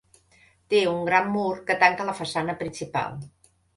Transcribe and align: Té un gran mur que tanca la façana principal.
Té 0.73 0.79
un 0.93 1.03
gran 1.09 1.29
mur 1.35 1.45
que 1.67 1.75
tanca 1.83 2.07
la 2.09 2.17
façana 2.21 2.57
principal. 2.63 3.21